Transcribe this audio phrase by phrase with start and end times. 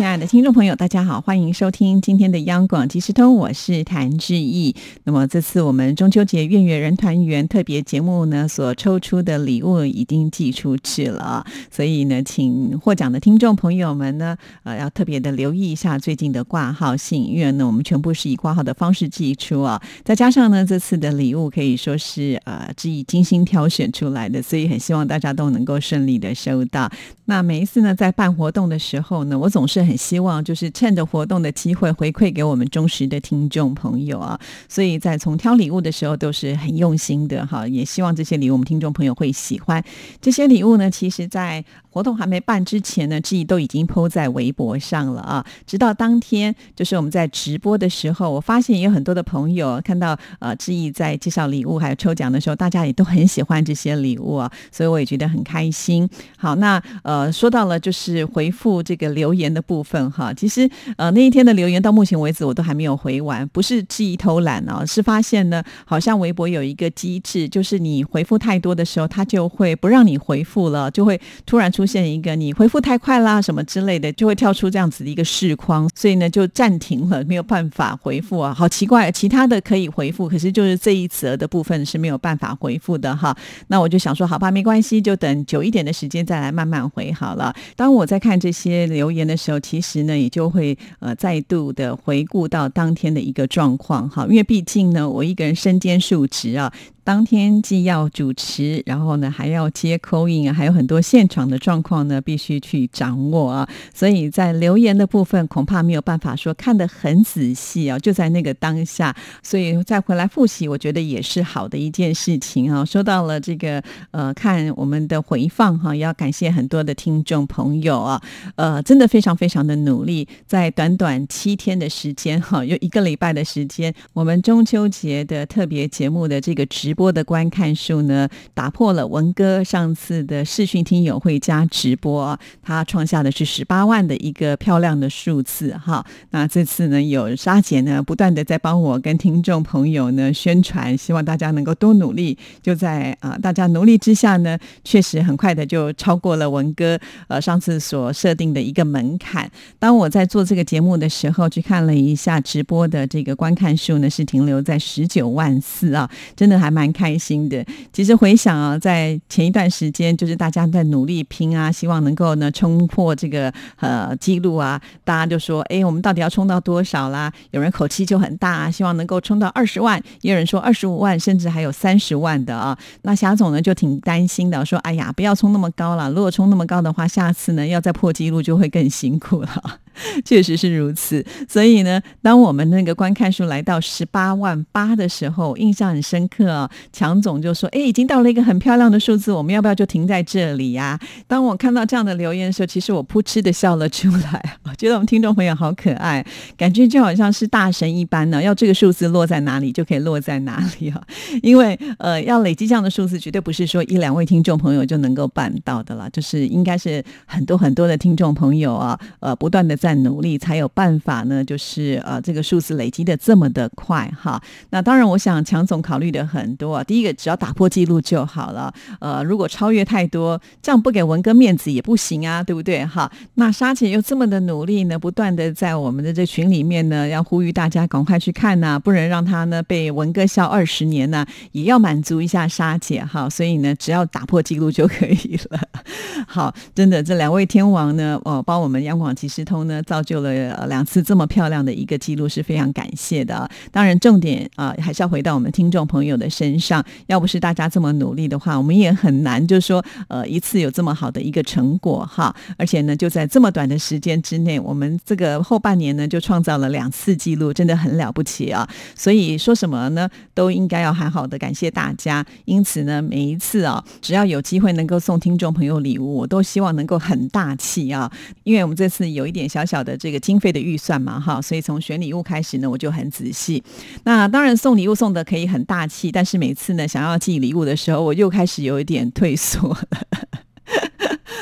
[0.00, 4.74] 亲爱的听众朋友，大家好，欢迎收听今天的央广即时通，我是谭志毅。
[5.04, 19.78] 那么这次我们中秋节月圆人团圆特别节目呢，所抽出的礼物已经寄出去了，所以呢，请获奖的听众朋友们呢，呃，要特别的留意一下最近的挂号信，因为呢，我们全部是以挂号的方式寄出啊。
[20.02, 26.90] 再加上呢，这次的礼物可以说是呃，志毅精心挑选出来的，所以很希望大家都能够顺利的收到。
[27.30, 34.36] 那每一次呢，在办活动的时候呢，我总是很希望就是趁着活动的机会回馈给我们忠实的听众朋友啊，
[34.68, 39.80] 所以在从挑礼物的时候都是很用心的哈，也希望这些礼物我们听众朋友会喜欢。
[40.20, 45.46] 这些礼物呢，其实在活动还没办之前呢，志毅都已经抛在微博上了啊。
[45.64, 56.08] 直到当天，就是我们在直播的时候，我发现也有很多的朋友看到呃志毅在介绍礼物还有抽奖的时候，大家也都很喜欢这些礼物啊，所以我也觉得很开心。
[56.36, 83.36] 好，那呃说到了就是回复这个留言的部分哈，其实呃那一天的留言到目前为止我都还没有回完，不是志毅偷懒哦，是发现呢好像微博有一个机制，就是你回复太多的时候，它就会不让你回复了，就会突然出现一个你回复太快啦什么之类的，就会跳出这样子的一个视框，所以呢就暂停了，没有办法回复啊，好奇怪，其他的可以回复，可是就是这一则的部分是没有办法回复的哈。
[83.68, 87.54] 那我就想说，好吧，没关系，就等久一点的时间再来慢慢回好了。
[87.76, 96.72] 当我在看这些留言的时候，其实呢也就会呃再度的回顾到当天的一个状况哈，因为毕竟呢我一个人身兼数职啊。
[97.02, 103.68] 当天既要主持，然后呢还要接口音，还有很多现场的状况呢，必须去掌握啊。
[103.94, 109.16] 所以在留言的部分，恐怕没有办法说看得很仔细啊，就在那个当下。
[109.42, 112.84] 所以再回来复习，我觉得也是好的一件事情啊。
[112.84, 118.22] 说到了这个呃，看我们的回放哈，也要感谢很多的听众朋友啊，
[118.56, 126.89] 呃，真的非常非常的努力，在短短七天的时间哈，有一个礼拜的时间，我们中秋节的特别节目的这个直。
[126.90, 136.04] 直播的观看数呢，打破了文哥上次的视讯听友会加直播，他创下的是十八万的一个漂亮的数字哈。
[136.30, 142.36] 那这次呢，有沙姐呢，不断的在帮我跟听众朋友呢宣传，希望大家能够多努力。
[142.60, 149.48] 就在啊，大家努力之下呢，确实很快的就超过了文哥呃上次所设定的一个门槛。
[149.78, 156.79] 当我在做这个节目的时候，去看了一下直播的这个观看数呢，是停留在十九万四啊，真的还蛮。
[156.80, 167.30] 蛮开心的，其实回想啊，在前一段时间，就是大家在努力拼啊，希望能够呢冲破这个呃记录啊，大家就说，哎，我们到底要冲到多少啦？
[167.50, 172.78] 有人口气就很大，啊，希望能够冲到二十万，也有人说二十五万，甚至还有三十万的啊。
[173.02, 179.80] 那霞总呢就挺担心的，说，哎呀，不要冲那么高了，如果冲那么高的话，下次呢要再破纪录就会更辛苦了。
[180.24, 186.70] 确实是如此，所以呢，当我们那个观看数来到十八万八的时候，印象很深刻啊。
[186.92, 196.24] 强总就说：“哎，已经到了一个很漂亮的数字，我们要不要就停在这里呀？”当我看到这样的留言的时候，其实我扑哧的笑了出来， 我觉得我们听众朋友好可爱，
[196.56, 198.42] 感觉就好像是大神一般呢。
[198.42, 201.02] 要这个数字落在哪里，就可以落在哪里啊。
[201.42, 210.00] 因为呃，要累积这样的数字，绝对不是说一两位听众朋友就能够办到的了，就是应该是很多很多的听众朋友啊，呃，不断的在。
[210.00, 214.40] 努力才有办法呢，就是呃，这个数字累积的这么的快哈。
[214.70, 216.82] 那当然，我想强总考虑的很多。
[216.84, 218.72] 第一个，只要打破记录就好了。
[218.98, 223.10] 呃，如果超越太多，这样不给文哥面子也不行啊，对不对哈？
[223.34, 233.28] 那沙姐又这么的努力呢，不断的在我们的这群里面呢，要呼吁大家赶快去看呐，不能让他呢被文哥笑二十年呢，也要满足一下沙姐哈。
[233.28, 235.60] 所以呢，只要打破记录就可以了。
[236.26, 239.82] 好，真的，这两位天王呢，哦，帮我们央广即时通呢。
[239.90, 243.50] 造就了两次这么漂亮的一个记录，是非常感谢的。
[243.72, 246.84] 当然，重点啊，还是要回到我们听众朋友的身上。
[247.06, 252.34] 要不是大家这么努力的话，我们也很难，就说，呃，一次有这么好的一个成果哈。
[252.58, 258.68] 而且呢，就在这么短的时间之内，我们这个后半年呢，就创造了两次记录，真的很了不起啊。
[258.94, 262.24] 所以说什么呢，都应该要好好的感谢大家。
[262.44, 268.12] 因此呢，每一次啊，只要有机会能够送听众朋友礼物，我都希望能够很大气啊。
[268.44, 269.59] 因为我们这次有一点小。
[269.64, 273.62] 小小的这个经费的预算嘛，哈，所以从选礼物开始呢，我就很仔细。
[274.04, 279.76] 那当然送礼物送的可以很大气，但是每次呢想要寄礼物的时候，我又开始有一点退缩。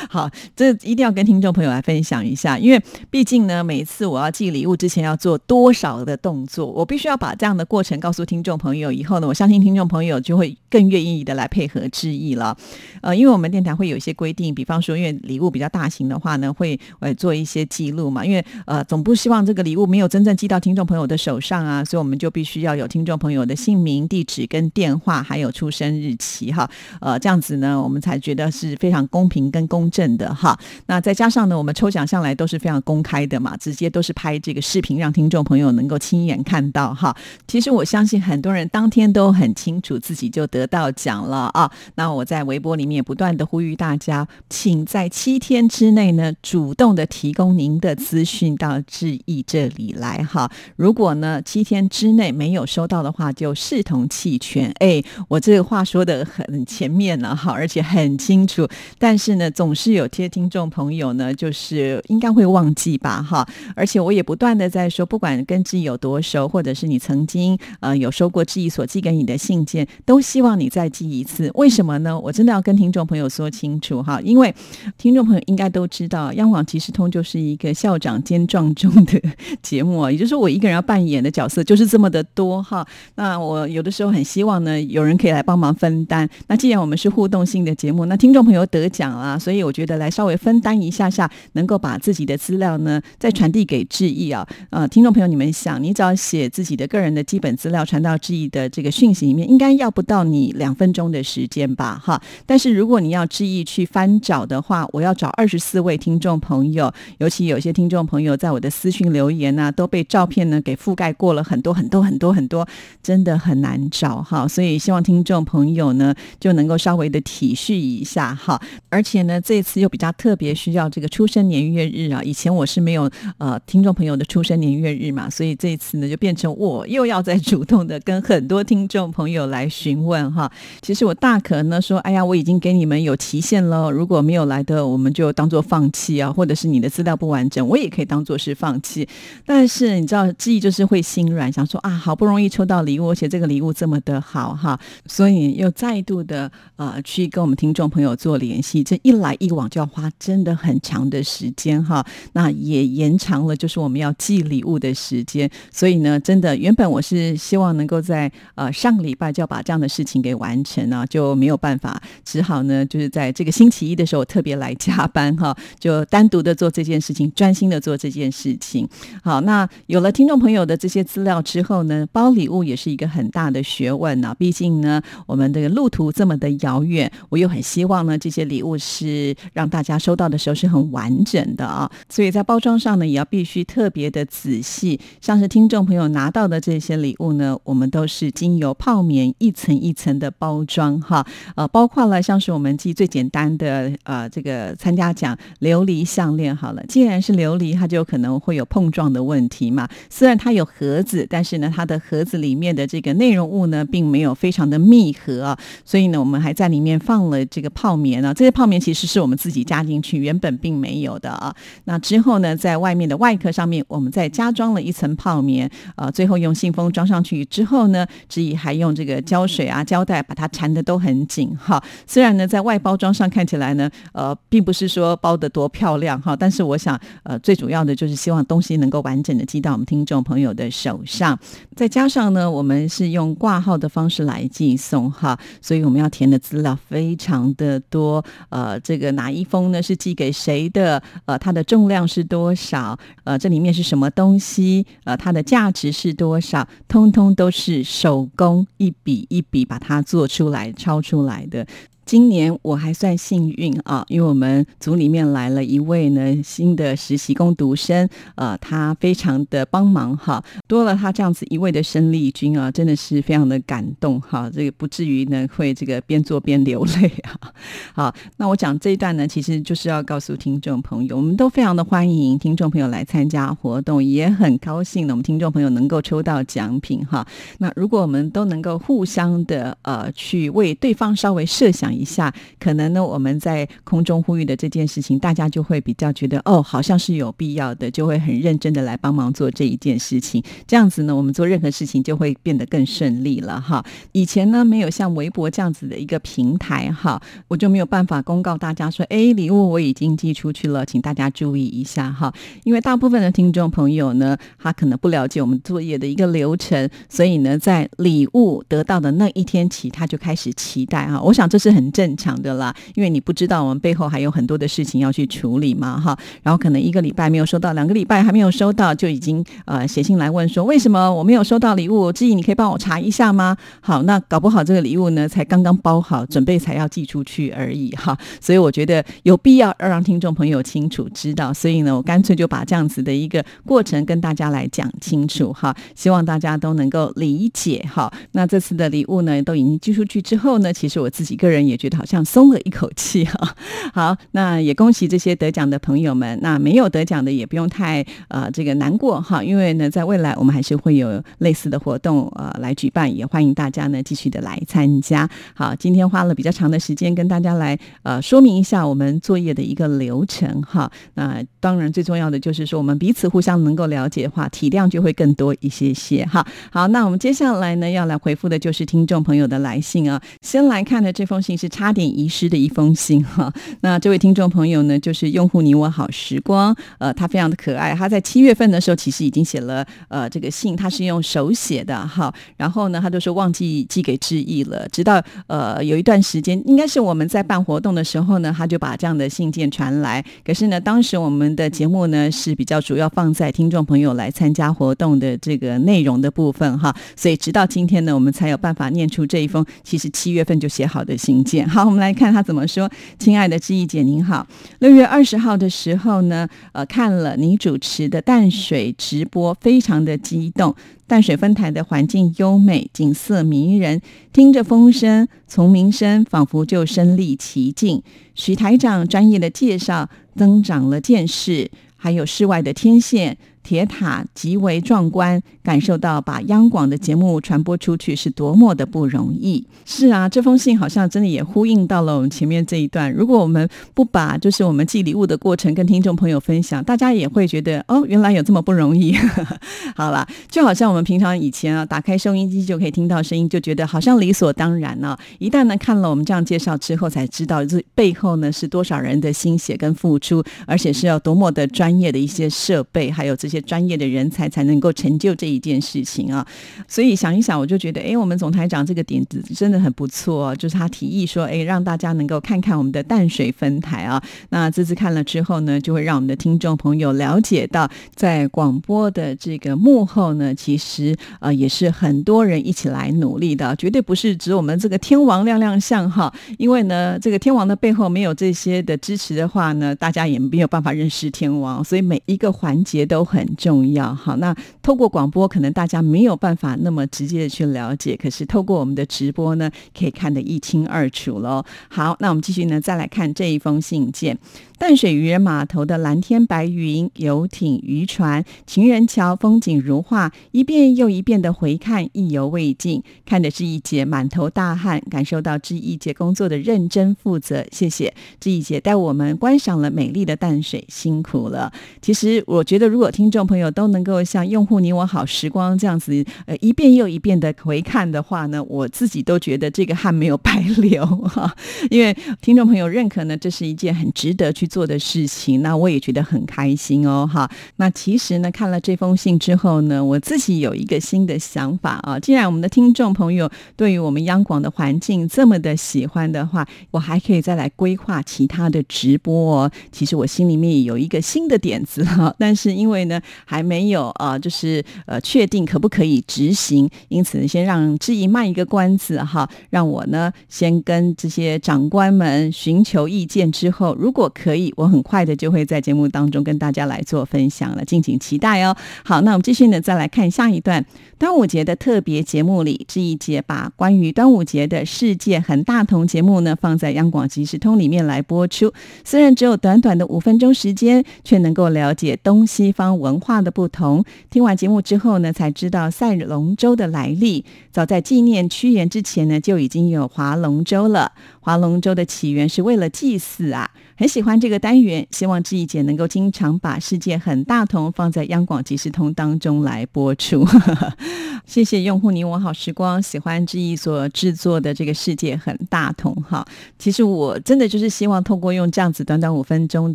[0.09, 8.91] 好，这一定要跟听众朋友来分享一下，因为毕竟呢，每一次我要寄礼物之前要做多少的动作，我必须要把这样的过程告诉听众朋友。
[8.91, 12.57] 以后呢，我相信听众朋友就会更愿意的来配合致意了。
[13.03, 18.25] 呃，因为我们电台会有一些规定，比方说，因为礼物比较大型的话呢，会呃做一些记录嘛。
[18.25, 26.69] 因为呃，总不希望这个礼物没有真正寄到听众朋友的手上啊，所以我们就必须要有听众朋友的姓名、地址跟电话，还有出生日期哈。
[27.01, 30.59] 呃，这样子呢，我们才觉得是非常公平跟公正的哈。
[30.87, 37.17] 那再加上呢，我们抽奖向来都是非常公开的嘛，直接都是拍这个视频，让听众朋友能够亲眼看到哈。
[37.47, 41.71] 其实我相信很多人当天都很清楚自己就得到奖了啊。
[41.95, 50.51] 那我在微博里面也不断的呼吁大家，请在七天之内呢，主动的提供您的资讯到致意这里来哈。
[50.77, 54.73] 如果呢七天之内没有收到的话，就视同弃权。
[54.81, 58.69] 哎，我这个话说的很前面了哈，而且很清楚。
[58.99, 63.49] 但是呢，总是是有些听众朋友呢，就是应该会忘记吧哈。
[63.75, 71.51] 而且我也不断的在说，不管跟志毅有多熟，或者是你曾经呃有收过志毅所寄给你的信件，都希望你再寄一次。
[71.55, 72.21] 为什么呢？
[72.21, 74.55] 我真的要跟听众朋友说清楚哈，因为
[74.99, 79.19] 听众朋友应该都知道，央广即时通就是一个校长兼壮中的
[79.63, 82.87] 节目，也就是说我一个人要扮演的角色就是这么的多哈。
[83.15, 86.29] 那我有的时候很希望呢，有人可以来帮忙分担。
[86.47, 94.45] 那既然我们是互动性的节目，那听众朋友得奖啊，所以我觉得来稍微分担一下下，能够把自己的资料呢再传递给志毅啊。
[94.71, 101.97] 呃，听众朋友你们想，你只要写自己的个人的基本资料传到志毅的这个讯息里面，应该要不到你两分钟的时间吧？
[102.05, 102.21] 哈。
[102.45, 112.67] 但是如果你要志毅去翻找的话，我要找二十四位听众朋友，尤其有些听众朋友在我的私讯留言呢，都被照片呢给覆盖过了很多很多很多很多，
[113.01, 114.49] 真的很难找哈。
[114.49, 118.61] 所以希望听众朋友呢就能够稍微的体恤一下哈。
[118.89, 122.23] 而且呢，这又比较特别，需要这个出生年月日啊。
[122.23, 130.51] 以前我是没有呃听众朋友的出生年月日嘛，所以这一次呢就变成我又要再主动的跟很多听众朋友来询问哈。
[130.81, 139.09] 其实我大可呢说，哎呀，我已经给你们有期限了，如果没有来的，我们就当做放弃啊，或者是你的资料不完整，我也可以当做是放弃。
[139.45, 148.83] 但是你知道，记忆就是会心软，想说啊，好不容易抽到礼物，而且这个礼物这么的好哈，所以又再度的呃去跟我们听众朋友做联系。
[148.83, 155.51] 这一来一就要花真的很长的时间哈，那也延长了就是我们要寄礼物的时间。
[155.73, 168.87] 所以呢，真的原本我是希望能够在呃上个礼拜就要把这样的事情给完成啊，就没有办法，只好呢就是在这个星期一的时候特别来加班哈， 就单独的做这件事情，专心的做这件事情。
[169.23, 174.37] 好，那有了听众朋友的这些资料之后呢，包礼物也是一个很大的学问呢。
[174.39, 178.69] 毕竟呢，我们的路途这么的遥远，我又很希望呢这些礼物。
[178.77, 184.99] 是让大家收到的时候是很完整的啊，所以在包装上呢也要必须特别的仔细。
[185.21, 199.89] 像是听众朋友拿到的这些礼物呢，我们都是经由泡棉一层一层的包装哈，呃，包括了像是我们寄最简单的呃这个参加奖琉璃项链好了，既然是琉璃，它就可能会有碰撞的问题嘛。
[200.09, 208.69] 虽然它有盒子，但是呢，它的盒子里面的这个内容物呢，并没有非常的密合啊，所以呢，我们还在里面放了这个泡棉啊，这些泡。
[208.69, 211.55] 棉其实是我们自己加进去，原本并没有的啊。
[211.85, 221.83] 那之后呢，在外面的外壳上面，我们再加装了一层泡棉，呃，最后用信封装上去之后呢，志毅还用这个胶水啊、胶带把它缠的都很紧哈。
[222.07, 231.39] 虽然呢，在外包装上看起来呢，呃，并不是说包的多漂亮哈，但是我想，呃，最主要的就是希望东西能够完整的寄到我们听众朋友的手上。
[231.77, 238.25] 再加上呢，我们是用挂号的方式来寄送哈，所以我们要填的资料非常的多。
[238.49, 239.83] 呃，这个拿哪一封呢？
[239.83, 241.03] 是寄给谁的？
[241.27, 242.99] 呃，它的重量是多少？
[243.25, 244.87] 呃，这里面是什么东西？
[245.05, 246.67] 呃，它的价值是多少？
[246.89, 251.67] 通通都是手工一笔一笔把它做出来、抄出来的。
[252.09, 267.53] 今年我还算幸运啊，因为我们组里面来了一位呢新的实习工读生，呃，他非常的帮忙哈，多了他这样子一位的生力军啊，真的是非常的感动哈，这个不至于呢会这个边做边流泪啊。
[267.93, 277.27] 好，那我讲这一段呢，其实就是要告诉听众朋友，我们都非常的欢迎听众朋友来参加活动，也很高兴呢，我们听众朋友能够抽到奖品哈。
[277.59, 281.98] 那如果我们都能够互相的呃去为对方稍微设想。
[281.99, 290.43] 一下，可能呢我们在空中呼吁的这件事情，大家就会比较觉得哦，好像是有必要的，就会很认真的来帮忙做这一件事情。
[290.67, 293.85] 这样子呢，我们做任何事情就会变得更顺利了哈。
[294.13, 302.33] 以前呢没有像微博这样子的一个平台哈，我就没有办法公告大家说，哎，礼物我已经寄出去了，请大家注意一下哈。
[302.65, 311.21] 因为大部分的听众朋友呢，他可能不了解我们作业的一个流程，所以呢，在礼物得到的那一天起，他就开始期待哈。
[311.21, 316.19] 我想这是很正常的啦，因为你不知道我们背后还有很多的事情要去处理嘛哈。
[316.43, 322.13] 然后可能一个礼拜没有收到，两个礼拜还没有收到，就已经呃写信来问说为什么我没有收到礼物？
[322.13, 323.57] 志毅，你可以帮我查一下吗？
[323.81, 328.17] 好，那搞不好这个礼物呢才刚刚包好，准备才要寄出去而已哈。
[328.41, 335.75] 所以我觉得有必要要让听众朋友清楚知道，所以呢，我干脆就把这样子的一个过程跟大家来讲清楚哈。
[335.95, 338.13] 希望大家都能够理解哈。
[338.33, 343.55] 那这次的礼物呢都已经寄出去之后呢，其实我自己个人也觉得好像松了一口气哈。
[343.95, 346.39] 好，那也恭喜这些得奖的朋友们。
[346.43, 355.29] 那没有得奖的也不用太呃这个难过哈，因为呢，在未来我们还是会有类似的活动呃来举办，也欢迎大家呢继续的来参加。
[355.55, 360.91] 好，今天花了比较长的时间跟大家来呃说明一下我们作业的一个流程哈。
[361.15, 366.47] 那当然最重要的就是说我们彼此互相能够了解的话，体量就会更多一些些哈。
[366.71, 370.21] 好，那我们接下来呢要来回复的就是听众朋友的来信啊。
[370.41, 373.53] 先来看的这封信是差点遗失的一封信哈。
[373.81, 377.95] 那这位听众朋友呢就是用户你我好时光，呃，他非常的可爱。
[377.95, 382.33] 他在七月份的时候其实已经写了呃这个信，他是用手写的哈。
[382.57, 384.89] 然后呢，他就说忘记寄给志毅了。
[384.91, 390.25] 直到呃有一段时间，应该是我们在办活动的时候呢，他就把这样的信件传来。
[390.45, 396.95] 可是呢，当时我们的节目呢是比较主要放在听众朋友来参加活动的这个内容的部分哈。
[397.17, 402.91] 所以直到今天呢，我们才有办法念出这一封其实七月份就写好的信好，我们来看他怎么说。
[403.19, 404.47] 亲爱的志毅姐您好，
[404.81, 410.75] 六月二十号的时候呢，呃，看了你主持的淡水直播，非常的激动。
[411.07, 418.03] 淡水分台的环境优美，景色迷人，听着风声、虫鸣声，仿佛就身临其境。
[418.35, 423.39] 许台长专业的介绍，增长了见识，还有室外的天线。
[423.69, 429.63] 铁塔极为壮观，感受到把央广的节目传播出去是多么的不容易。
[429.85, 433.13] 是啊，这封信好像真的也呼应到了我们前面这一段。
[433.13, 439.15] 如果我们不把就是我们寄礼物的过程跟听众朋友分享，大家也会觉得哦，原来有这么不容易。
[439.95, 445.15] 好了，就好像我们平常以前啊，打开收音机就可以听到声音，就觉得好像理所当然呢。
[445.39, 453.58] 一旦呢看了我们这样介绍之后，才知道这背后呢是多少人的心血跟付出，而且是要多么的专业的一些设备，还有这些。
[453.61, 456.47] 专业的人才才能够成就这一件事情啊，
[456.87, 464.23] 所以想一想，我就觉得，哎，我们总台长这个点子真的很不错，就是他提议说，哎，让大家能够看看我们的淡水分台啊。
[464.51, 476.33] 那这次看了之后呢，就会让我们的听众朋友了解到，在广播的这个幕后呢，其实呃也是很多人一起来努力的，绝对不是指我们这个天王亮亮相哈。
[476.59, 483.48] 因为呢，这个天王的背后没有这些的支持的话呢，大家也没有办法认识天王，所以每一个环节都很。
[483.57, 491.65] 重要，好，那透过广播，可能大家没有办法那么直接的去了解，可是透过我们的直播呢，可以看得一清二楚喽。
[491.89, 494.39] 好，那我们继续呢，再来看这一封信件。
[494.79, 503.03] 淡水渔人码头的蓝天白云、游艇、渔船、情人桥，风景如画，一遍又一遍的回看，意犹未尽。
[503.27, 507.67] 看的志毅姐满头大汗，感受到志毅姐工作的认真负责。
[507.73, 511.73] 谢谢志毅姐带我们观赏了美丽的淡水，辛苦了。
[512.01, 521.53] 其实我觉得，如果听众朋友都能够像用户你我好时光这样子，呃，一遍又一遍的回看的话呢，我自己都觉得这个汗没有白流哈。
[521.91, 524.68] 因为听众朋友认可呢，这是一件很值得去。
[524.69, 527.51] 做的事情，那我也觉得很开心哦，哈。
[527.77, 532.21] 那其实呢，看了这封信之后呢，我自己有一个新的想法啊。
[532.21, 539.71] 既然我们的听众朋友对于我们央广的环境这么的喜欢的话，我还可以再来规划其他的直播哦。
[539.91, 554.58] 其实我心里面有一个新的点子哈，但是因为呢还没有啊，就是呃确定可不可以执行，因此先让志怡卖一个关子哈，让我呢先跟这些长官们寻求意见之后，如果可以。
[554.77, 558.77] 我很快的就会在节目当中跟大家来做分享了，敬请期待哦。
[559.05, 560.85] 好，那我们继续呢，再来看下一段
[561.19, 568.73] 端午节的特别节目里，这一节把关于端午节的世界很大同节目呢放在央广即时通里面来播出。
[569.05, 574.05] 虽然只有短短的五分钟时间，却能够了解东西方文化的不同。
[574.31, 577.45] 听完节目之后呢，才知道赛龙舟的来历。
[577.71, 581.13] 早在纪念屈原之前呢，就已经有划龙舟了。
[581.49, 590.47] 划龙舟的起源是为了祭祀啊，很喜欢这个单元，希望志毅姐能够经常把世界很大同放在央广即时通当中来播出。
[591.47, 596.47] 谢谢用户你我好时光，喜欢志毅所制作的这个世界很大同哈。
[596.79, 599.95] 其实我真的就是希望透过用这样子短短五分钟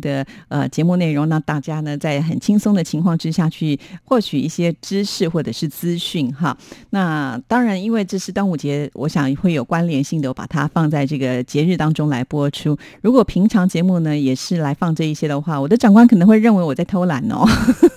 [0.00, 6.58] 的呃节目内容，让大家呢在很轻松的情况之下去获取一些知识或者是资讯哈。
[6.90, 12.76] 那当然，因为这是端午节，我想会有关联性的，我把它放在这个节日当中来播出。
[13.02, 17.46] 如果平常节目呢也是来放这一些的话，我的长官可能会认为我在偷懒哦。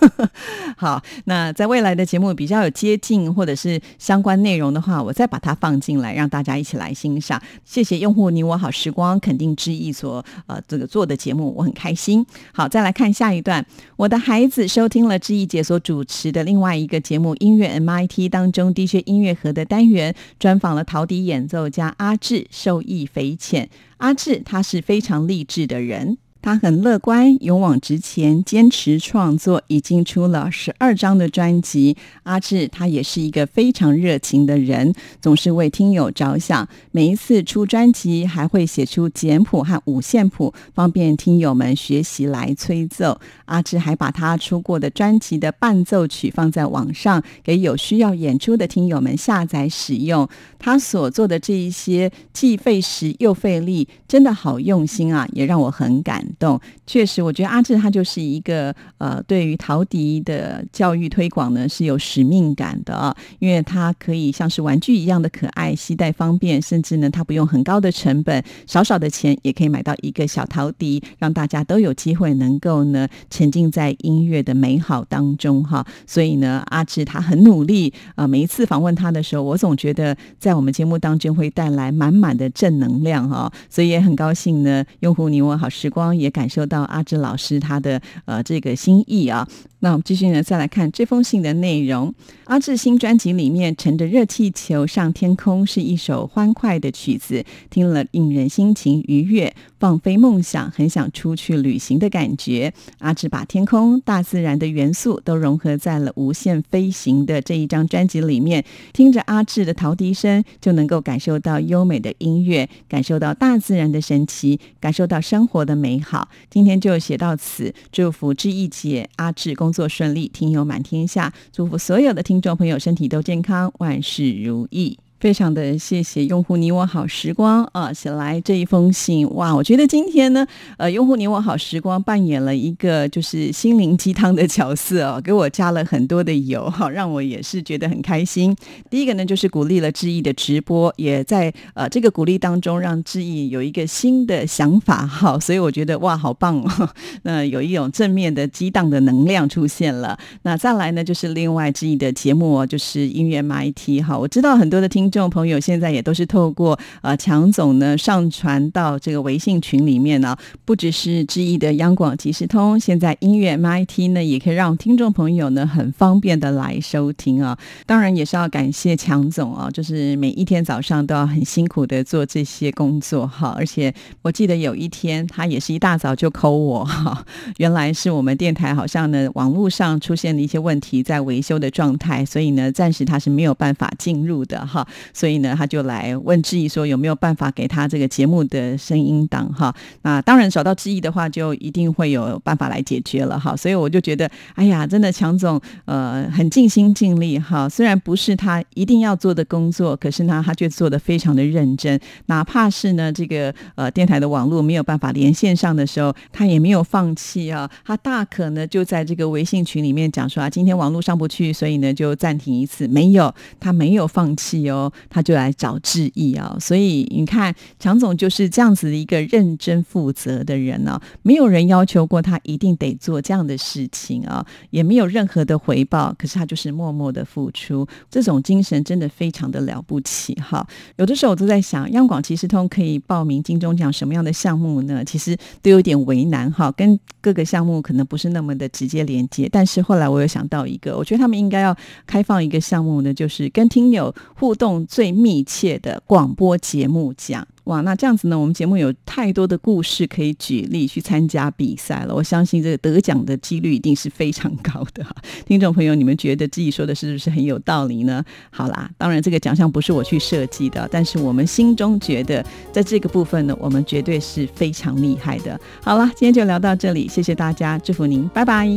[0.78, 7.42] 好，那在未来的节目比较有接近或者是相关内容的话，我再把它放进来，让大家一起来欣赏。
[7.66, 12.26] 谢谢用户你我好时光肯定之意所呃这个做的节目，我很开心。
[12.52, 23.70] 好，再来看下一段，我的孩子收听了志毅姐所主持的另外一个节目《音乐 MIT》当中 DJ 音乐盒的单元，专访了陶笛演奏家阿志，受益匪浅。
[23.98, 26.18] 阿志他是非常励志的人。
[26.42, 31.98] 他很乐观，勇往直前，坚持创作，已经出了十二张的专辑。
[32.24, 36.68] 阿志他也是一个非常热情的人，总是为听友着想。
[36.92, 43.20] 每一次出专辑，还会写出简谱和五线谱，方便听友们学习来吹奏。
[43.46, 50.28] 阿志还把他出过的专辑的伴奏曲放在网上，给有需要演出的听友们下载使用。
[50.58, 56.27] 他所做的这一些，既费时又费力，真的好用心啊，也让我很感。
[56.40, 56.60] 动。
[56.86, 75.86] 确实，我觉得阿志他就是一个呃，对于陶笛的教育推广呢是有使命感的啊，因为它可以像是玩具一样的可爱，携带方便，甚至呢，它不用很高的成本，少少的钱也可以买到一个小陶笛，让大家都有机会能够呢沉浸在音乐的美好当中哈。
[76.06, 86.32] 所以呢，阿志他很努力啊，每一次访问他的时候，我总觉得在我们节目当中会带来满满的正能量哈，所以也很高兴呢，用户你我好时光也。
[86.38, 89.48] 感受到阿志老师他的呃这个心意啊。
[89.80, 92.14] 那我们继续呢，再来看这封信的内容。
[92.46, 102.74] 阿志新专辑里面《乘着热气球上天空》是一首欢快的曲子，听了令人心情愉悦，放飞梦想，很想出去旅行的感觉。
[103.00, 108.64] 阿志把天空、大自然的元素都融合在了《无限飞行》的这一张专辑里面。
[108.94, 116.07] 听着阿志的陶笛声，就能够感受到优美的音乐，感受到大自然的神奇，感受到生活的美好。
[116.10, 124.98] 好今天就写到此，祝福志毅姐、阿志工作顺利，听友满天下，祝福所有的听众朋友身体都健康，万事如意。
[125.20, 130.46] 非常的谢谢用户你我好时光啊写来这一封信哇，我觉得今天呢，
[130.78, 138.56] 呃，用户你我好时光扮演了一个就是心灵鸡汤的角色哦，给我加了很多的油哈，让我也是觉得很开心。
[138.92, 146.90] 第一个呢，就是鼓励了志毅的直播，也在呃这个鼓励当中，让志毅有一个新的想法哈，所以我觉得哇，好棒哦，
[147.24, 150.16] 那有一种正面的激荡的能量出现了。
[150.44, 155.07] 那再来呢，就是另外志毅的节目哦，就是音乐 MIT 哈，我知道很多的听。
[155.08, 167.58] 听众朋友现在也都是透过呃强总呢上传到这个微信群里面呢，不只是知意的央广即时通，现在音乐 MIT 呢也可以让听众朋友呢很方便的来收听啊。
[167.86, 173.56] 当然也是要感谢强总啊，就是每一天早上都要很辛苦的做这些工作哈。
[173.58, 173.94] 而且
[174.24, 177.26] 我记得有一天他也是一大早就扣我哈，
[177.60, 184.86] 原来是我们电台好像呢网络上出现了一些问题，在维修的状态，所以呢暂时他是没有办法进入的哈。
[185.14, 189.74] 所以呢，他就来问志毅说有没有办法给他这个节目的声音档哈？
[190.04, 193.56] 那当然找到志毅的话，就一定会有办法来解决了哈。
[193.56, 197.68] 所以我就觉得，哎呀，真的强总呃很尽心尽力哈。
[197.68, 202.00] 虽然不是他一定要做的工作，可是呢，他却做的非常的认真。
[202.28, 207.70] 哪怕是呢这个呃电台的网络没有办法连线上的时候，他也没有放弃啊。
[207.86, 212.88] 他大可呢就在这个微信群里面讲说啊，今天网络上不去，所以呢就暂停一次。
[212.88, 214.87] 没有，他没有放弃哦。
[215.10, 221.00] 他就来找志毅啊，所以你看，强总就是这样子的一个认真负责的人呢。
[221.22, 230.66] 没有人要求过他一定得做这样的事情啊，也没有任何的回报，可是他就是默默的付出，这种精神真的非常的了不起哈。
[230.98, 235.04] 有的时候我都在想，央广其实通可以报名金钟奖什么样的项目呢？
[235.04, 239.50] 其实都有点为难哈，跟各个项目可能不是那么的直接连接。
[239.52, 244.77] 但是后来我又想到一个，我觉得他们应该要开放一个项目呢，就是跟听友互动。
[244.86, 247.48] 最密切的广播节目奖。
[247.64, 252.16] 哇，那这样子呢，我们节目有太多的故事可以举例去参加比赛了。
[252.16, 255.06] 我相信这个得奖的几率一定是非常高的。
[255.46, 258.24] 听众朋友，你们觉得自己说的是不是很有道理呢？
[258.52, 265.60] 好啦，当然这个奖项不是我去设计的，但是我们心中觉得在这个部分呢，我们绝对是非常厉害的。
[265.82, 268.68] 好了，今天就聊到这里，谢谢大家，祝福您，拜拜。